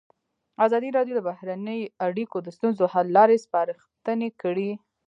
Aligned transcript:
ازادي 0.65 0.89
راډیو 0.97 1.15
د 1.17 1.21
بهرنۍ 1.29 1.81
اړیکې 2.05 2.37
د 2.41 2.47
ستونزو 2.57 2.83
حل 2.93 3.07
لارې 3.17 3.37
سپارښتنې 3.45 4.29
کړي. 4.41 4.69